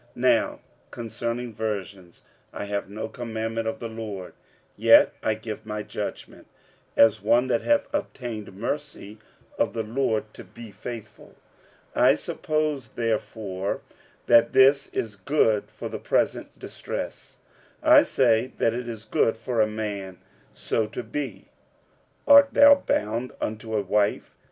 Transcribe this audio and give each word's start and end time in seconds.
46:007:025 0.15 0.15
Now 0.15 0.59
concerning 0.89 1.53
virgins 1.53 2.21
I 2.51 2.65
have 2.65 2.89
no 2.89 3.07
commandment 3.07 3.67
of 3.67 3.77
the 3.79 3.87
Lord: 3.87 4.33
yet 4.75 5.13
I 5.21 5.35
give 5.35 5.63
my 5.63 5.83
judgment, 5.83 6.47
as 6.97 7.21
one 7.21 7.45
that 7.49 7.61
hath 7.61 7.85
obtained 7.93 8.51
mercy 8.55 9.19
of 9.59 9.73
the 9.73 9.83
Lord 9.83 10.33
to 10.33 10.43
be 10.43 10.71
faithful. 10.71 11.35
46:007:026 11.95 12.01
I 12.01 12.15
suppose 12.15 12.87
therefore 12.95 13.81
that 14.25 14.53
this 14.53 14.87
is 14.87 15.15
good 15.17 15.69
for 15.69 15.87
the 15.87 15.99
present 15.99 16.57
distress, 16.57 17.37
I 17.83 18.01
say, 18.01 18.53
that 18.57 18.73
it 18.73 18.87
is 18.87 19.05
good 19.05 19.37
for 19.37 19.61
a 19.61 19.67
man 19.67 20.17
so 20.55 20.87
to 20.87 21.03
be. 21.03 21.45
46:007:027 22.27 22.33
Art 22.37 22.53
thou 22.55 22.75
bound 22.87 23.33
unto 23.39 23.75
a 23.77 23.83
wife? 23.83 24.35